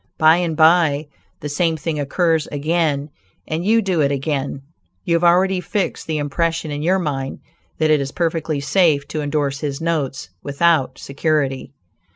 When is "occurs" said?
1.99-2.47